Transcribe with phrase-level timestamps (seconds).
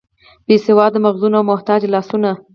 [0.47, 2.31] بې سواده مغزونه او محتاج لاسونه.